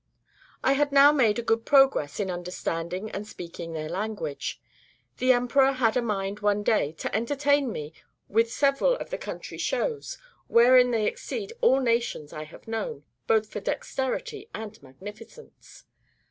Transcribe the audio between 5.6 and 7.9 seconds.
had a mind, one day, to entertain